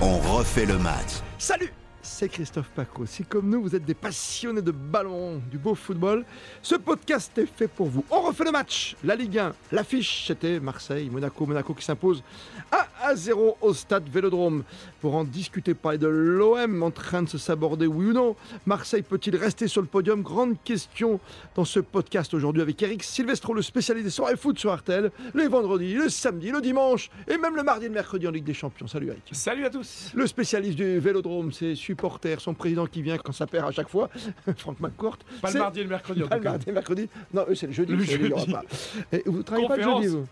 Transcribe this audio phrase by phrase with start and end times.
[0.00, 1.20] On refait le match.
[1.38, 1.70] Salut
[2.02, 3.06] c'est Christophe Paco.
[3.06, 6.24] Si comme nous, vous êtes des passionnés de ballon, du beau football,
[6.62, 8.04] ce podcast est fait pour vous.
[8.10, 8.96] On refait le match.
[9.04, 12.22] La Ligue 1, l'affiche, c'était Marseille, Monaco, Monaco qui s'impose
[12.72, 14.64] 1 à 0 au stade Vélodrome.
[15.00, 18.36] Pour en discuter, parler de l'OM en train de se saborder, oui ou non
[18.66, 20.22] Marseille peut-il rester sur le podium?
[20.22, 21.20] Grande question
[21.54, 25.48] dans ce podcast aujourd'hui avec Eric Silvestro, le spécialiste des soirées foot sur Artel, les
[25.48, 28.54] vendredis, le samedi, le dimanche et même le mardi et le mercredi en Ligue des
[28.54, 28.86] Champions.
[28.86, 29.22] Salut Eric.
[29.32, 30.10] Salut à tous.
[30.14, 33.88] Le spécialiste du Vélodrome, c'est supporter, son président qui vient quand ça perd à chaque
[33.88, 34.08] fois,
[34.56, 35.18] Franck McCourt.
[35.42, 36.50] Pas le mardi et le mercredi en Pas tout le cas.
[36.50, 37.08] mardi et le mercredi.
[37.34, 37.92] Non, eux, c'est le jeudi.
[37.92, 38.52] Le c'est- il y aura jeudi.
[38.52, 38.62] pas.
[39.12, 40.26] Et vous travaillez pas le jeudi, vous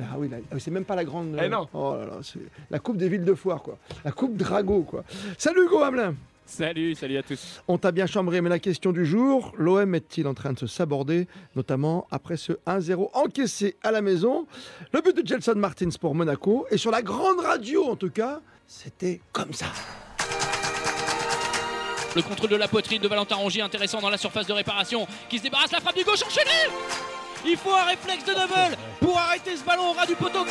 [0.00, 0.30] ah ah oui,
[0.60, 1.36] c'est même pas la grande.
[1.42, 1.66] Eh non.
[1.74, 2.38] Oh là là, c'est
[2.70, 3.78] la coupe des villes de foire, quoi.
[4.04, 5.02] La coupe Drago, quoi.
[5.36, 6.14] Salut Hugo Hamelin.
[6.46, 7.60] Salut, salut à tous.
[7.66, 10.68] On t'a bien chambré, mais la question du jour, l'OM est-il en train de se
[10.68, 14.46] saborder, notamment après ce 1-0 encaissé à la maison?
[14.92, 18.40] Le but de Gelson Martins pour Monaco, et sur la grande radio en tout cas,
[18.68, 19.66] c'était comme ça.
[22.18, 25.38] Le contrôle de la poitrine de Valentin Rongier intéressant dans la surface de réparation qui
[25.38, 26.50] se débarrasse la frappe du gauche enchaînée
[27.46, 30.44] Il faut un réflexe de double pour arrêter ce ballon au ras du poteau.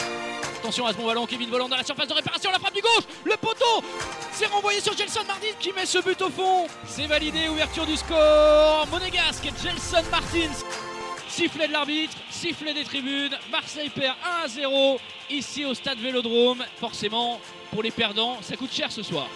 [0.59, 2.79] Attention à ce bon ballon, Kevin volant dans la surface de réparation, la frappe du
[2.79, 3.83] gauche, le poteau
[4.31, 6.67] C'est renvoyé sur Gelson Martins qui met ce but au fond.
[6.85, 8.87] C'est validé, ouverture du score.
[8.89, 10.63] Monégasque, Gelson Martins.
[11.27, 15.01] Sifflet de l'arbitre, sifflet des tribunes, Marseille perd 1 à 0
[15.31, 16.63] ici au stade Vélodrome.
[16.79, 17.41] Forcément,
[17.73, 19.27] pour les perdants, ça coûte cher ce soir.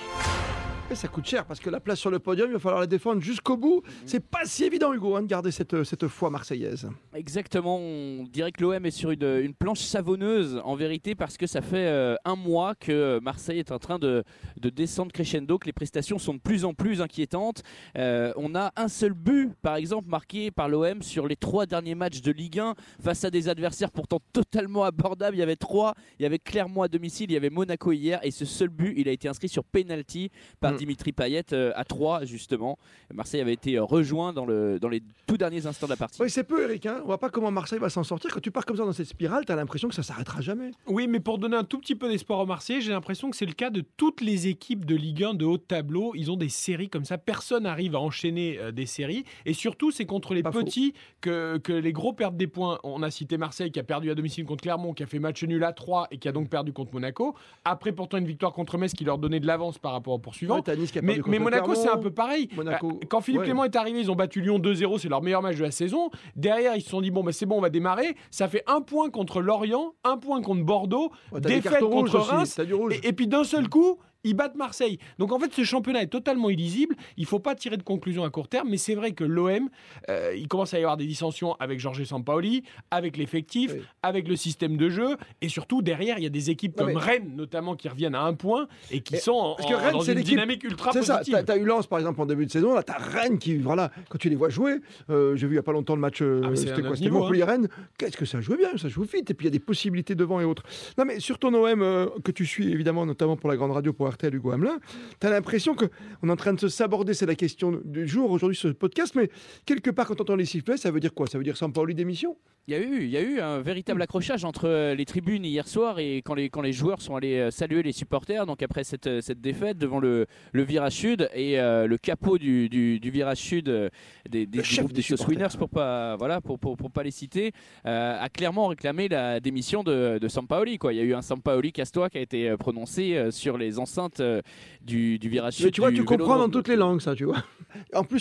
[0.93, 3.21] Ça coûte cher parce que la place sur le podium, il va falloir la défendre
[3.21, 3.81] jusqu'au bout.
[4.05, 6.89] C'est pas si évident, Hugo, hein, de garder cette, cette foi marseillaise.
[7.15, 11.47] Exactement, on dirait que l'OM est sur une, une planche savonneuse en vérité parce que
[11.47, 14.23] ça fait euh, un mois que Marseille est en train de,
[14.59, 17.63] de descendre crescendo, que les prestations sont de plus en plus inquiétantes.
[17.97, 21.95] Euh, on a un seul but, par exemple, marqué par l'OM sur les trois derniers
[21.95, 25.37] matchs de Ligue 1 face à des adversaires pourtant totalement abordables.
[25.37, 28.19] Il y avait trois, il y avait Clermont à domicile, il y avait Monaco hier
[28.23, 30.80] et ce seul but, il a été inscrit sur penalty par Mm.
[30.81, 32.79] Dimitri Payet euh, à 3 justement.
[33.13, 36.19] Marseille avait été euh, rejoint dans, le, dans les tout derniers instants de la partie.
[36.19, 36.87] Oui, c'est peu, Eric.
[36.87, 37.01] Hein.
[37.03, 38.33] On voit pas comment Marseille va s'en sortir.
[38.33, 40.71] Quand tu pars comme ça dans cette spirale, tu as l'impression que ça s'arrêtera jamais.
[40.87, 43.45] Oui, mais pour donner un tout petit peu d'espoir aux Marseillais, j'ai l'impression que c'est
[43.45, 46.13] le cas de toutes les équipes de Ligue 1 de haut de tableau.
[46.15, 47.19] Ils ont des séries comme ça.
[47.19, 49.23] Personne n'arrive à enchaîner euh, des séries.
[49.45, 52.79] Et surtout, c'est contre les Pas petits que, que les gros perdent des points.
[52.83, 55.43] On a cité Marseille qui a perdu à domicile contre Clermont, qui a fait match
[55.43, 57.35] nul à 3 et qui a donc perdu contre Monaco.
[57.65, 60.55] Après, pourtant, une victoire contre Metz qui leur donnait de l'avance par rapport au poursuivant.
[60.55, 62.49] Ouais, t'as Nice qui a Mais, perdu mais contre Monaco, c'est un peu pareil.
[62.55, 63.45] Monaco, Euh, Quand Philippe ouais.
[63.47, 66.09] Clément est arrivé, ils ont battu Lyon 2-0, c'est leur meilleur match de la saison.
[66.35, 68.15] Derrière, ils se sont dit bon, bah, c'est bon, on va démarrer.
[68.29, 72.59] Ça fait un point contre Lorient, un point contre Bordeaux, Ouais, défaite contre Reims.
[73.03, 74.97] et puis d'un seul coup, ils battent Marseille.
[75.19, 76.95] Donc en fait, ce championnat est totalement illisible.
[77.17, 79.69] Il faut pas tirer de conclusion à court terme, mais c'est vrai que l'OM,
[80.09, 83.81] euh, il commence à y avoir des dissensions avec Jorge Sampaoli, avec l'effectif, Oui.
[84.03, 86.93] avec le système de jeu, et surtout derrière, il y a des équipes Non, comme
[86.95, 89.79] mais- Rennes notamment qui reviennent à un point et qui sont en, parce que en-
[89.79, 91.33] Rennes, dans c'est une dynamique ultra C'est ça, positive.
[91.35, 93.91] t'as t'as eu Lens par exemple en début de saison, là t'as Rennes qui, voilà,
[94.09, 94.77] quand tu les vois jouer,
[95.09, 97.01] euh, j'ai vu il y a pas longtemps le match, euh, Ah, c'était quoi C'était
[97.05, 97.21] niveau, hein.
[97.21, 97.67] Montpellier-Rennes,
[97.97, 100.15] qu'est-ce que ça joue bien, ça joue vite, et puis il y a des possibilités
[100.15, 100.63] devant et autres.
[100.97, 103.93] Non mais sur ton OM, euh, que tu suis évidemment, notamment pour la grande radio,
[103.93, 104.79] pour RTL, Hugo Hamelin,
[105.19, 108.57] t'as l'impression qu'on est en train de se saborder, c'est la question du jour aujourd'hui
[108.57, 109.29] ce podcast, mais
[109.65, 111.27] quelque part quand on entend les sifflets, ça veut dire quoi?
[111.27, 112.37] Ça veut dire Sampaoli démission?
[112.67, 115.43] Il y, a eu, il y a eu un véritable accrochage entre euh, les tribunes
[115.43, 118.61] hier soir et quand les, quand les joueurs sont allés euh, saluer les supporters, donc
[118.61, 122.69] après cette, euh, cette défaite devant le, le virage sud et euh, le capot du,
[122.69, 125.25] du, du virage sud des, des, du des des.
[125.27, 127.51] Winners pour pas, voilà, pour, pour, pour pas les citer,
[127.87, 130.77] euh, a clairement réclamé la démission de, de Sampaoli.
[130.77, 130.93] Quoi.
[130.93, 134.41] Il y a eu un Sampaoli casse-toi qui a été prononcé sur les enceintes euh,
[134.81, 135.65] du, du virage sud.
[135.65, 137.43] Mais tu vois, du tu comprends dans toutes les langues ça, tu vois.
[137.93, 138.19] En plus,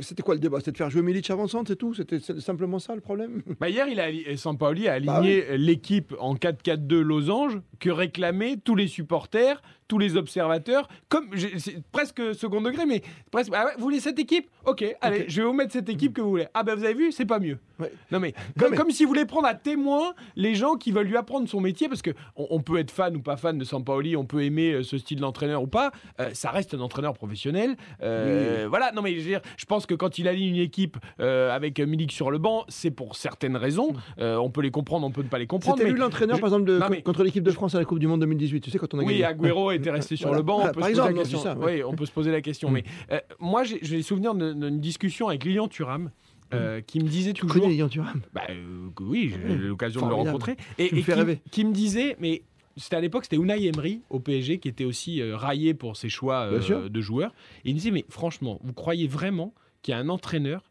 [0.00, 0.58] c'était quoi le débat?
[0.58, 1.94] C'était de faire jouer Milic avant-centre, c'est tout?
[1.94, 3.42] C'était c'est simplement ça le problème?
[3.60, 8.74] Bah hier, il a, Sampaoli a Bah aligné l'équipe en 4-4-2 losange que réclamaient tous
[8.74, 11.26] les supporters, tous les observateurs, comme
[11.58, 13.02] c'est presque second degré, mais
[13.32, 13.50] presque.
[13.52, 14.48] Ah ouais, vous voulez cette équipe?
[14.64, 16.46] Ok, allez, je vais vous mettre cette équipe que vous voulez.
[16.54, 17.58] Ah ben vous avez vu, c'est pas mieux.
[17.80, 17.90] Ouais.
[18.12, 21.16] Non mais comme, mais- comme s'il voulait prendre à témoin les gens qui veulent lui
[21.16, 24.16] apprendre son métier, parce que on, on peut être fan ou pas fan de Sampaoli,
[24.16, 27.76] on peut aimer euh, ce style d'entraîneur ou pas, euh, ça reste un entraîneur professionnel.
[28.02, 30.98] Euh, Voilà, non mais je veux dire, je pense que quand il aligne une équipe
[31.20, 33.92] euh, avec Milik sur le banc, c'est pour certaines raisons.
[34.20, 35.78] Euh, on peut les comprendre, on peut ne pas les comprendre.
[35.78, 37.84] C'était lui l'entraîneur, je- par exemple, de- Non, mais- contre l'équipe de France à la
[37.84, 38.60] Coupe du Monde 2018.
[38.60, 39.24] Tu sais, quand on a Oui, gagné.
[39.24, 40.38] Agüero était resté sur Voilà.
[40.38, 40.56] le banc.
[40.56, 41.38] Voilà, on peut par se exemple, poser la question.
[41.38, 41.74] c'est ça, ouais.
[41.76, 42.70] Oui, on peut se poser la question.
[42.70, 42.72] Mm.
[42.74, 46.10] Mais euh, moi, j'ai souvenir d'une discussion avec Lilian Thuram.
[46.52, 47.34] euh, qui me disait Mm.
[47.34, 48.22] Tu toujours connais Lilian Thuram?
[48.32, 50.56] Bah, euh, oui, j'ai eu l'occasion de le rencontrer.
[50.78, 51.40] Et, me et qui, rêver.
[51.52, 52.42] qui me disait, mais
[52.76, 56.08] c'était à l'époque, c'était Unai Emery au PSG qui était aussi euh, raillé pour ses
[56.08, 57.32] choix euh, de joueurs.
[57.64, 60.62] Et il me disait, mais franchement, vous croyez vraiment qu'il y a un entraîneur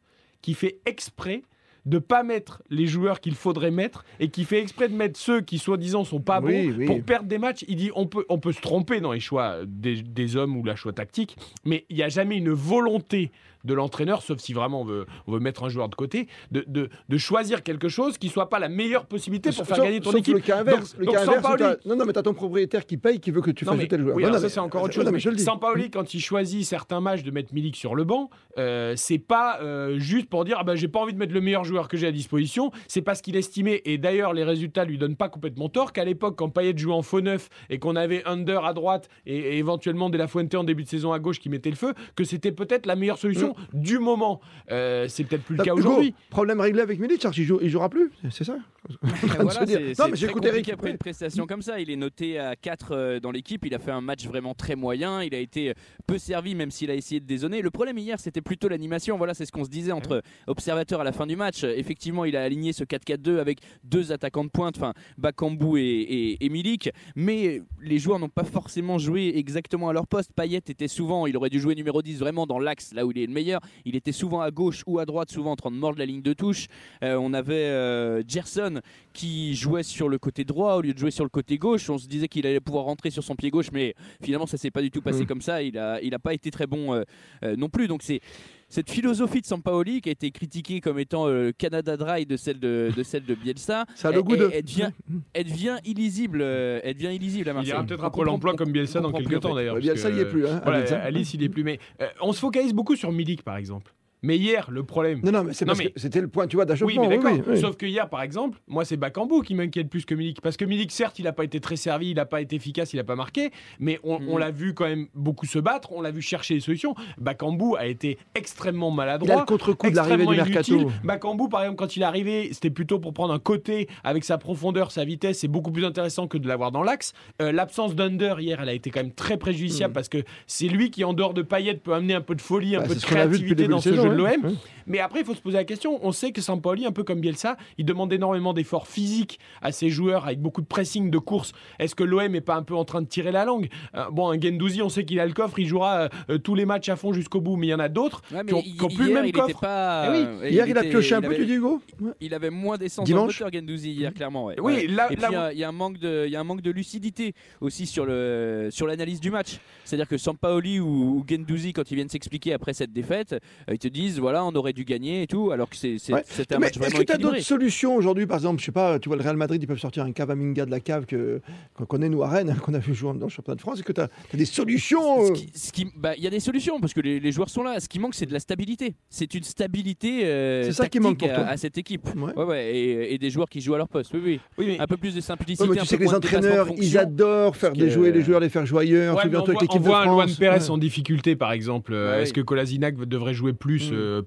[0.41, 1.43] qui fait exprès
[1.89, 5.41] de pas mettre les joueurs qu'il faudrait mettre et qui fait exprès de mettre ceux
[5.41, 6.85] qui soi-disant sont pas Oui, bons oui.
[6.85, 7.65] pour perdre des matchs.
[7.67, 10.63] Il dit on peut, on peut se tromper dans les choix des, des hommes ou
[10.63, 13.31] la choix tactique, mais il n'y a jamais une volonté
[13.63, 16.63] de l'entraîneur, sauf si vraiment on veut, on veut mettre un joueur de côté, de,
[16.67, 20.11] de, de choisir quelque chose qui soit pas la meilleure possibilité pour faire gagner ton
[20.11, 20.35] sauf équipe.
[20.35, 20.91] le cas inverse.
[20.93, 23.41] Donc- le donc cas inverse, non, non, mais t'as ton propriétaire qui paye, qui veut
[23.41, 24.15] que tu non, fasses mais, tel joueur.
[24.15, 25.11] oui, Non, non, ça c'est encore autre non, chose.
[25.11, 25.43] mais je le dis.
[25.43, 29.59] Sampaoli, quand il choisit certains matchs de mettre Milik sur le banc, euh, c'est pas
[29.61, 31.97] euh, juste pour dire ah ben, j'ai pas envie de mettre le meilleur joueur que
[31.97, 32.71] j'ai à disposition.
[32.87, 36.35] C'est parce qu'il estimait, et d'ailleurs les résultats lui donnent pas complètement tort, qu'à l'époque
[36.37, 40.09] quand Payet jouait en faux neuf et qu'on avait Under à droite et, et éventuellement
[40.09, 42.51] De La Fuente en début de saison à gauche qui mettait le feu, que c'était
[42.51, 44.41] peut-être la meilleure solution du moment.
[44.71, 46.13] Euh, c'est peut-être plus le cas aujourd'hui.
[46.29, 48.57] Problème réglé avec Milic, il, joue, il jouera plus, c'est ça
[49.01, 50.69] voilà, Non, mais très j'écoute compliqué Eric.
[50.69, 51.79] après une prestation comme ça.
[51.79, 53.65] Il est noté à 4 dans l'équipe.
[53.65, 55.21] Il a fait un match vraiment très moyen.
[55.21, 55.73] Il a été
[56.07, 57.61] peu servi, même s'il a essayé de dézonner.
[57.61, 59.17] Le problème hier, c'était plutôt l'animation.
[59.17, 61.63] Voilà, c'est ce qu'on se disait entre observateurs à la fin du match.
[61.63, 66.45] Effectivement, il a aligné ce 4-4-2 avec deux attaquants de pointe, enfin Bakambu et, et,
[66.45, 66.89] et Milik.
[67.15, 70.31] Mais les joueurs n'ont pas forcément joué exactement à leur poste.
[70.33, 73.17] Payet était souvent, il aurait dû jouer numéro 10 vraiment dans l'axe, là où il
[73.19, 73.38] est le meilleur.
[73.85, 76.21] Il était souvent à gauche ou à droite, souvent en train de mordre la ligne
[76.21, 76.67] de touche.
[77.03, 78.81] Euh, on avait euh, Gerson
[79.13, 81.89] qui jouait sur le côté droit au lieu de jouer sur le côté gauche.
[81.89, 84.71] On se disait qu'il allait pouvoir rentrer sur son pied gauche, mais finalement ça s'est
[84.71, 85.27] pas du tout passé Mm.
[85.27, 85.61] comme ça.
[85.63, 87.87] Il a, il a pas été très bon euh, non plus.
[87.87, 88.21] Donc c'est
[88.69, 92.37] cette philosophie de Sampaoli qui a été critiquée comme étant euh, le Canada Dry de
[92.37, 93.85] celle de, de celle de Bielsa.
[93.95, 94.45] Ça a le elle, goût de.
[94.45, 94.89] elle- elle devient,
[95.33, 96.39] elle devient illisible.
[96.41, 97.73] euh, Elle devient illisible à Il Marseille.
[97.73, 99.77] ira peut-être On à Pôle emploi on- comme Bielsa dans quelques temps d'ailleurs.
[99.77, 100.79] Bielsa, il y est plus, hein, voilà.
[101.03, 101.63] Alice, il est plus.
[101.63, 103.91] Mais euh, on se focalise beaucoup sur Milik par exemple.
[104.21, 105.21] Mais hier, le problème.
[105.23, 107.01] Non, non, mais c'est Non, parce mais- que c'était le point, tu vois, d'achoppement.
[107.03, 107.31] Oui, mais d'accord.
[107.33, 107.59] oui, oui.
[107.61, 110.41] Sauf que hier, par exemple, moi, c'est Bakambu qui m'inquiète plus que Milik.
[110.41, 112.91] Parce que Milik, certes, il n'a pas été très servi, il n'a pas été efficace,
[112.93, 113.51] il n'a pas marqué.
[113.79, 114.29] Mais on, Mhm.
[114.29, 116.95] on l'a vu quand même beaucoup se battre, on l'a vu chercher des solutions.
[117.17, 119.39] Bakambu a été extrêmement Il a maladroit.
[119.39, 120.73] le contre-coup de l'arrivée du mercato.
[120.75, 120.93] inutile.
[121.03, 124.37] Bakambu, par exemple, quand il est arrivé, c'était plutôt pour prendre un côté avec sa
[124.37, 125.39] profondeur, sa vitesse.
[125.39, 127.13] C'est beaucoup plus intéressant que de l'avoir dans l'axe.
[127.41, 129.93] Euh, L'absence d'Under hier, elle a été quand même très préjudiciable Mm.
[129.93, 132.75] parce que c'est lui qui, en dehors de Payet, peut amener un peu de folie,
[132.75, 134.55] un Bah, peu de créativité dans ce saison, de l'OM.
[134.89, 135.99] Mais après, il faut se poser la question.
[136.05, 139.89] On sait que Sampaoli, un peu comme Bielsa, il demande énormément d'efforts physiques à ses
[139.89, 141.53] joueurs avec beaucoup de pressing, de course.
[141.79, 143.69] Est-ce que l'OM est pas un peu en train de tirer la langue?
[143.95, 146.65] Euh, Bon, un Gendouzi, on sait qu'il a le coffre, il jouera euh, tous les
[146.65, 148.63] matchs à fond jusqu'au bout, mais il y en a d'autres Ouais, qui ont, mais
[148.63, 149.59] qui ont hi- plus le même il était coffre.
[149.61, 150.05] pas.
[150.07, 151.81] Eh oui, euh, Hier, il a était- pioché un il peu, tu dis, Hugo?
[152.01, 152.11] Ouais.
[152.19, 154.45] Il avait moins d'essence le moteur Gendouzi hier clairement.
[154.45, 154.55] ouais.
[154.59, 156.31] Oui, là- Et puis là- il y a- il y, a un manque de, il
[156.31, 159.59] y a un manque de lucidité aussi sur le sur l'analyse du match.
[159.85, 160.87] C'est-à-dire que Sampaoli ou,
[161.19, 163.35] ou Gendouzi quand ils viennent s'expliquer après cette défaite,
[163.71, 166.23] ils te disent voilà on aurait dû gagner et tout, alors que c'est c'est- Ouais.
[166.25, 168.71] c'était un Mais match est-ce que tu as d'autres solutions aujourd'hui Par exemple, je sais
[168.71, 171.41] pas, tu vois, le Real Madrid, ils peuvent sortir un Cavaminga de la cave que-
[171.75, 173.75] qu'on connaît, nous, à Rennes, qu'on a vu jouer dans le championnat de France.
[173.79, 176.29] Est-ce que tu as, des solutions Ce euh, qui- ce qui- bah, Il y a
[176.29, 177.79] des solutions parce que les, les joueurs sont là.
[177.79, 178.95] Ce qui manque, c'est de la stabilité.
[179.09, 181.43] C'est une stabilité euh, C'est ça qui manque pour à, toi.
[181.45, 182.07] à cette équipe.
[182.15, 182.33] Ouais.
[182.35, 184.11] Ouais, ouais, et, et des joueurs qui jouent à leur poste.
[184.13, 184.39] Oui, oui.
[184.57, 185.63] Oui, mais- Un peu plus de simplicité.
[185.67, 188.21] Ouais, mais un tu sais peu que les entraîneurs, ils adorent faire des jouer les
[188.21, 189.15] joueurs, les faire jouer ailleurs.
[189.15, 190.25] Ouais, on avec voit, l'équipe on de voit un France.
[190.27, 190.69] Luan Pérez Ouais.
[190.69, 191.93] en difficulté, par exemple.
[191.93, 194.23] Euh, Ouais, Est-ce que Kolasinac devrait jouer plus Mm.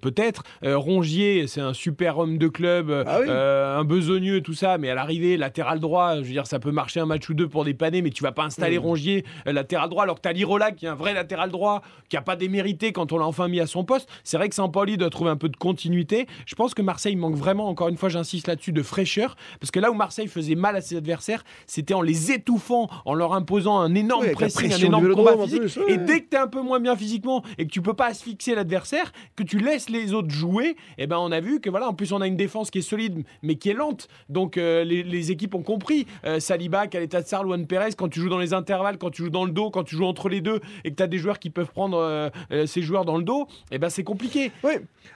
[0.64, 0.72] Euh.
[0.72, 3.26] Euh, Rongier, c'est un super homme de club, Ah oui.
[3.28, 6.70] euh, un besogneux, tout ça, mais à l'arrivée, latéral droit, je veux dire, ça peut
[6.70, 8.82] marcher un match ou deux pour dépanner, mais tu vas pas installer Mm.
[8.82, 12.16] Rongier euh, latéral droit, alors que t'as Lirola qui est un vrai latéral droit, qui
[12.16, 14.08] a pas démérité quand on l'a enfin mis à son poste.
[14.24, 16.26] C'est vrai que Sampaoli doit trouver un peu de continuité.
[16.46, 19.78] Je pense que Marseille manque vraiment, encore une fois, j'insiste là-dessus, de fraîcheur, parce que
[19.80, 23.78] là où Marseille faisait mal à ses adversaires, c'était en les étouffant, en leur imposant
[23.78, 25.60] un énorme la pressing, un énorme combat physique.
[25.60, 25.92] plus, ouais.
[25.92, 28.06] Et dès que tu es un peu moins bien physiquement et que tu peux pas
[28.06, 31.88] asphyxier l'adversaire, que tu laisses les autres jouer, et ben on a vu que voilà,
[31.88, 34.08] en plus on a une défense qui est solide mais qui est lente.
[34.28, 36.06] Donc euh, les, les équipes ont compris.
[36.24, 39.44] Euh, Saliba, Caleta Luan Perez, quand tu joues dans les intervalles, quand tu joues dans
[39.44, 41.50] le dos, quand tu joues entre les deux et que tu as des joueurs qui
[41.50, 44.50] peuvent prendre euh, euh, ces joueurs dans le dos, et ben c'est compliqué.
[44.64, 44.72] Oui.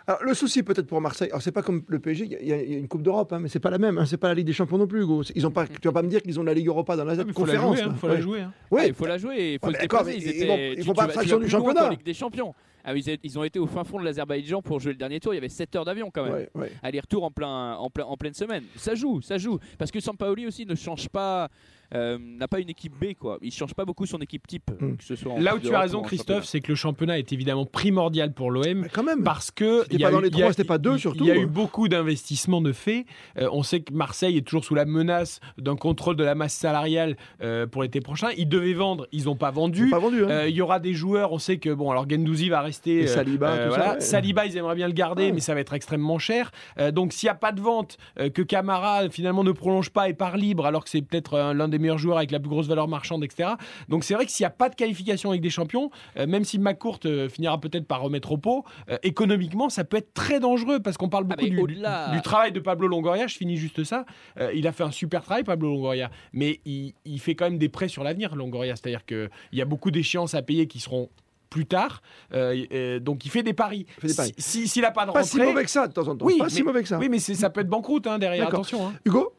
[0.06, 2.62] Alors, le souci peut-être pour Marseille, alors c'est pas comme le PSG, il y a-
[2.62, 4.28] il y, a une Coupe d'Europe, hein, mais c'est pas la même, hein, c'est pas
[4.28, 5.22] la Ligue des Champions non plus, Hugo.
[5.34, 7.14] Ils ont pas, tu vas pas me dire qu'ils ont la Ligue Europa dans la
[7.14, 7.76] Il faut la conférence.
[7.76, 7.94] jouer, hein, là.
[7.98, 8.14] faut Ouais.
[8.14, 8.40] la jouer.
[8.40, 8.52] hein.
[8.76, 10.14] Ah, il faut la jouer, il faut Ouais, se déplacer.
[10.16, 11.90] Ils étaient- ils tu- font pas abstraction du championnat.
[11.90, 12.54] Ligue des Champions.
[12.88, 15.34] Ah, ils, ont été au fin fond de l'Azerbaïdjan pour jouer le dernier tour.
[15.34, 16.32] Il y avait 7 heures d'avion quand même.
[16.32, 16.72] Ouais, ouais.
[16.84, 18.62] Aller-retour en, plein, en, plein, en pleine semaine.
[18.76, 19.58] Ça joue, ça joue.
[19.76, 21.50] Parce que Sampaoli aussi ne change pas,
[21.94, 23.14] euh, n'a pas une équipe B.
[23.18, 23.38] Quoi.
[23.42, 24.70] Il change pas beaucoup son équipe type.
[24.80, 24.96] Mm.
[24.96, 27.32] Que ce soit en Là où tu as raison, Christophe, c'est que le championnat est
[27.32, 28.64] évidemment primordial pour l'OM.
[28.82, 29.22] Mais quand même.
[29.22, 31.24] Parce que C'était il y a pas dans eu- les trois, c'était pas deux, surtout.
[31.24, 33.06] Il y a eu beaucoup d'investissements de fait.
[33.38, 36.54] Euh, on sait que Marseille est toujours sous la menace d'un contrôle de la masse
[36.54, 38.28] salariale euh, pour l'été prochain.
[38.36, 39.86] Ils devaient vendre, ils n'ont pas Ils vendu.
[39.86, 40.24] ont pas vendu.
[40.24, 40.28] hein.
[40.30, 43.00] Euh, Il y aura des joueurs, on sait que bon, alors Gendouzi va rester.
[43.00, 44.00] Et euh, Saliba, euh, tout ça, ouais.
[44.00, 45.32] Saliba, ils aimeraient bien le garder, Ouais.
[45.32, 46.50] mais ça va être extrêmement cher.
[46.78, 50.08] Euh, donc s'il n'y a pas de vente, euh, que Camara finalement ne prolonge pas
[50.08, 52.40] et part libre, alors que c'est peut-être euh, l'un des des meilleurs joueurs avec la
[52.40, 53.50] plus grosse valeur marchande, etc.
[53.88, 56.44] Donc c'est vrai que s'il n'y a pas de qualification avec des champions, euh, même
[56.44, 60.40] si McCourt euh, finira peut-être par remettre au pot, euh, économiquement, ça peut être très
[60.40, 63.26] dangereux parce qu'on parle beaucoup mais du, travail de Pablo Longoria.
[63.26, 64.04] Je finis juste ça.
[64.38, 67.58] Euh, il a fait un super travail, Pablo Longoria, mais il, il fait quand même
[67.58, 68.76] des prêts sur l'avenir, Longoria.
[68.76, 71.08] C'est-à-dire qu'il y a beaucoup d'échéances à payer qui seront
[71.50, 72.02] plus tard.
[72.34, 73.86] Euh, euh, donc il fait des paris.
[74.16, 74.32] paris.
[74.36, 76.26] Si- si- S'il n'a pas de Pas si mauvais que ça de temps en temps.
[76.26, 76.98] Oui, pas si mais- mauvais que ça.
[76.98, 78.48] Oui, mais c'est- ça peut être banqueroute hein, derrière.
[78.48, 78.88] Attention.
[78.88, 78.94] hein.
[79.04, 79.32] Hugo?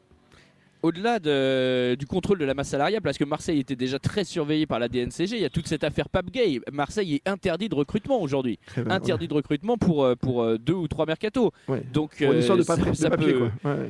[0.83, 4.65] Au-delà de- du contrôle de la masse salariale, parce que Marseille était déjà très surveillé
[4.67, 6.59] par la DNCG, il y a toute cette affaire Pape Gay.
[6.71, 8.59] Marseille est interdit de recrutement aujourd'hui.
[8.67, 11.51] Très bien, Interdit de recrutement pour, euh, pour euh, deux ou trois mercatos.
[11.67, 11.81] ouais.
[11.91, 13.71] Donc, Pour une euh, histoire de, ça- papier, de ça papier, peut- quoi.
[13.73, 13.89] Ouais.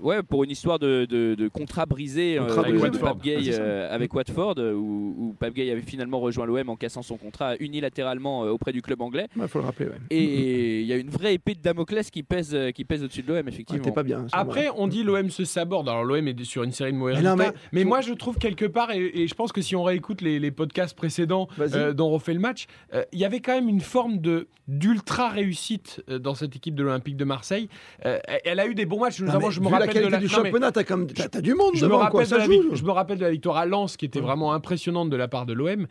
[0.00, 4.14] Ouais, pour une histoire de, de, de contrat brisé euh, Contrat Gay Ah, euh, avec
[4.14, 8.42] Watford, euh, où, où Pape Gay avait finalement rejoint l'OM en cassant son contrat unilatéralement
[8.42, 9.26] auprès du club anglais.
[9.36, 9.86] Il faut le rappeler.
[9.86, 9.94] Ouais.
[10.10, 13.32] Et il y a une vraie épée de Damoclès qui pèse, qui pèse au-dessus de
[13.32, 13.90] l'OM, effectivement.
[13.92, 14.26] Pas bien.
[14.32, 15.88] Après, on dit l'OM se saborde.
[15.88, 18.38] Alors l'OM est sur une série de mauvais Mais non, mais- Mais, moi, je trouve
[18.38, 21.92] quelque part, et, et je pense que si on réécoute les, les podcasts précédents euh,
[21.92, 25.28] dont on refait le match, euh, il y avait quand même une forme de d'ultra
[25.30, 27.68] réussite dans cette équipe de l'Olympique de Marseille.
[28.06, 29.18] Euh, elle a eu des bons matchs.
[29.20, 31.40] Notamment, je me vu rappelle de qualité la du non, championnat, t'as comme t'as- t'as
[31.40, 32.04] du monde je me, devant, quoi.
[32.06, 32.50] rappelle de Ça la, joue.
[32.52, 35.28] vic- je me rappelle de la victoire à Lens qui était vraiment impressionnante de la
[35.28, 35.86] part de l'OM.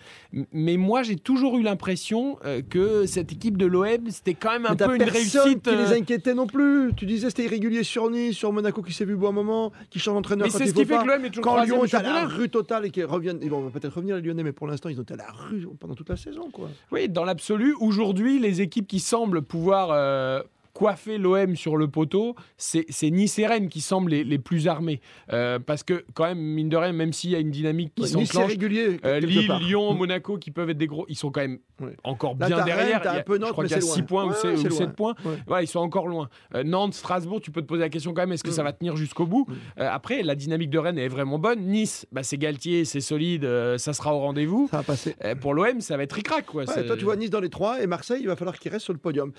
[0.52, 4.66] Mais moi, j'ai toujours eu l'impression euh, que cette équipe de l'OM, c'était quand même
[4.66, 5.64] un Mais peu une réussite.
[5.64, 6.92] qui les euh, inquiétait non plus.
[6.96, 10.00] Tu disais c'était irrégulier sur Nice, sur Monaco qui s'est vu beau un moment, qui
[10.00, 11.04] change d'entraîneur Mais quand c'est ce qui fait pas.
[11.04, 13.50] que l'OM est toujours Quand Lyon est à la rue totale et qu'ils reviennent, ils
[13.50, 15.96] vont peut-être revenir les Lyonnais, mais pour l'instant ils ont été à la rue pendant
[15.96, 16.70] toute la saison, quoi.
[16.92, 20.42] Oui, dans l'absolu, aujourd'hui, les équipes qui semblent pouvoir euh,
[20.80, 25.02] coiffer l'OM sur le poteau, c'est Nice et Rennes qui semblent les, les plus armés.
[25.34, 28.04] Euh, parce que, quand même, mine de rien, même s'il y a une dynamique qui
[28.04, 28.98] Ouais, Nice s'enclenche, régulier.
[29.04, 29.60] euh, quelque Lille, part.
[29.60, 31.96] Lyon, Monaco, qui peuvent être des gros, ils sont quand même Ouais.
[32.06, 33.02] encore bien derrière.
[33.06, 34.06] un peu je Nantes, crois mais qu'il y a c'est 6 loin.
[34.08, 35.16] points ou Ouais, c'est- c'est ou 7 loin.
[35.48, 35.62] points.
[35.62, 36.30] Ils sont encore loin.
[36.56, 38.66] Euh, Nantes, Strasbourg, tu peux te poser la question quand même, est-ce que ça Mm.
[38.66, 39.48] va tenir jusqu'au bout?
[39.80, 41.60] Euh, Après, la dynamique de Rennes est vraiment bonne.
[41.68, 43.46] Nice, bah, c'est Galtier, c'est solide,
[43.78, 44.68] ça sera au rendez-vous.
[44.72, 45.16] Ça va passer.
[45.42, 46.46] Pour l'OM, ça va être ric-rac.
[46.46, 46.66] Quoi.
[46.66, 48.94] Toi, tu vois Nice dans les trois et Marseille, il va falloir qu'il reste sur
[48.94, 49.32] le podium.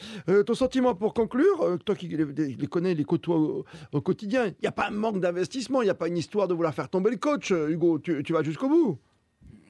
[0.47, 4.69] Ton sentiment pour conclure, euh, toi qui les, connais, les côtoies au, quotidien, il n'y
[4.69, 7.11] a pas un manque d'investissement, il n'y a pas une histoire de vouloir faire tomber
[7.11, 7.99] le coach, euh, Hugo.
[7.99, 8.99] Tu vas jusqu'au bout.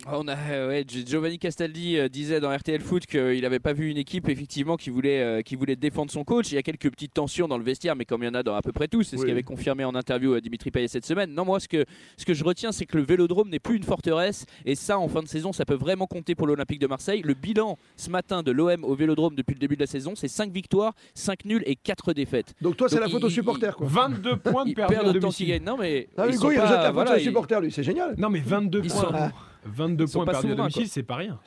[0.09, 3.75] On a, euh, ouais, Gi- Giovanni Castaldi euh, disait dans RTL Foot qu'il n'avait pas
[3.75, 6.50] vu une équipe effectivement qui voulait, euh, qui voulait défendre son coach.
[6.50, 8.42] Il y a quelques petites tensions dans le vestiaire, mais comme il y en a
[8.42, 9.28] dans à peu près tous, c'est ce Oui.
[9.28, 11.33] qu'avait confirmé en interview euh, Dimitri Payet cette semaine.
[11.35, 11.85] Non, moi ce que,
[12.16, 15.07] ce que je retiens, c'est que le Vélodrome n'est plus une forteresse, et ça en
[15.07, 17.21] fin de saison, ça peut vraiment compter pour l'Olympique de Marseille.
[17.23, 20.28] Le bilan ce matin de l'OM au Vélodrome depuis le début de la saison, c'est
[20.28, 22.54] 5 victoires, 5 nuls et 4 défaites.
[22.62, 23.87] Donc toi, c'est la faute aux supporters, quoi.
[23.87, 25.47] 22 points de Ils perdu perdent à autant qu'ils domicile.
[25.49, 25.64] gagnent.
[25.64, 27.83] Non, mais Ah, ils Hugo, il pas- rejette la faute voilà, ils- supporters, lui, c'est
[27.83, 28.14] génial.
[28.16, 29.00] Non, mais 22 Ils points.
[29.02, 29.30] sont- Ah.
[29.64, 31.38] 22 sont points perdus à domicile, c'est pas rien.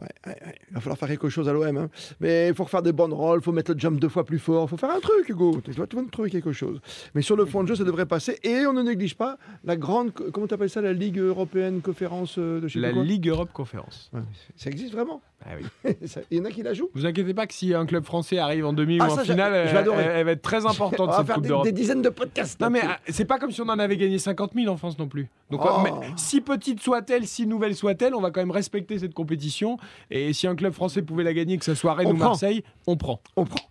[0.00, 0.54] Ouais, ouais, ouais.
[0.68, 1.76] Il va falloir faire quelque chose à l'OM.
[1.76, 1.88] hein.
[2.20, 4.38] Mais il faut refaire des bonnes rolls, il faut mettre le jump deux fois plus
[4.38, 5.60] fort, il faut faire un truc, Hugo.
[5.64, 6.80] Tu dois, trouver quelque chose.
[7.14, 8.38] Mais sur le fond de jeu, ça devrait passer.
[8.42, 12.36] Et on ne néglige pas la grande, comment tu appelles ça, la Ligue européenne conférence
[12.38, 14.10] euh, de sais La quoi Ligue Europe Conférence.
[14.12, 14.20] Ouais,
[14.56, 15.52] Ça existe vraiment Ah
[15.84, 15.94] oui.
[16.30, 16.90] Il y en a qui la jouent?
[16.94, 19.24] Vous inquiétez pas que si un club français arrive en demi Ah, ou en ça,
[19.24, 21.64] finale, elle, va être très importante On va cette faire Coupe des, d'Europe.
[21.64, 22.60] des dizaines de podcasts.
[22.60, 24.98] Non mais ah, c'est pas comme si on en avait gagné 50 000 en France
[24.98, 25.28] non plus.
[25.50, 25.80] Donc Oh.
[25.84, 29.78] mais si petite soit-elle, si nouvelle soit-elle, on va quand même respecter cette compétition.
[30.10, 32.28] Et si un club français pouvait la gagner, que ce soit Rennes On ou prend.
[32.30, 33.20] Marseille, on prend.
[33.36, 33.64] On prend.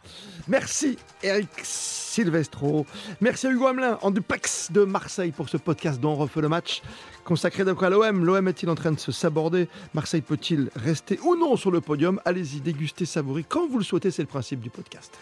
[0.47, 2.85] Merci Eric Silvestro.
[3.19, 6.49] Merci à Hugo Hamelin en duplex de Marseille pour ce podcast dont on refait le
[6.49, 6.81] match
[7.25, 8.23] consacré donc à l'OM.
[8.23, 9.67] L'OM est-il en train de se saborder?
[9.93, 14.21] Marseille peut-il rester ou non le podium Allez-y, dégustez, savourez quand vous le souhaitez, c'est
[14.23, 15.17] le principe du podcast.